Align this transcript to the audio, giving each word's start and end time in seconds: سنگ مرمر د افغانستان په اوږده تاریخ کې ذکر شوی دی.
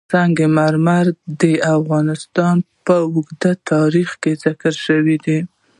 سنگ 0.13 0.37
مرمر 0.57 1.05
د 1.41 1.43
افغانستان 1.77 2.55
په 2.85 2.95
اوږده 3.11 3.51
تاریخ 3.71 4.09
کې 4.21 4.31
ذکر 4.43 4.73
شوی 4.85 5.15
دی. 5.25 5.39